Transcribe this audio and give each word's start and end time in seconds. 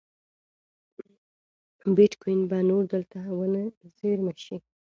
بېټکوین 1.95 2.39
به 2.49 2.57
نور 2.69 2.83
دلته 2.93 3.17
ونه 3.37 3.63
زېرمه 3.97 4.33
شي. 4.45 4.57